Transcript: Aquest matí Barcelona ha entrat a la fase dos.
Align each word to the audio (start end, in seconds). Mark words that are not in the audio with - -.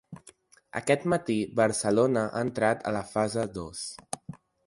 Aquest 0.79 1.03
matí 1.13 1.35
Barcelona 1.59 2.23
ha 2.31 2.41
entrat 2.47 2.83
a 2.93 2.97
la 2.97 3.05
fase 3.13 3.47
dos. 3.61 3.87